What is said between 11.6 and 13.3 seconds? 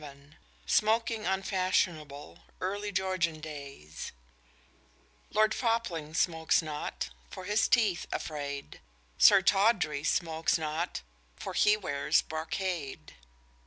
wears brocade.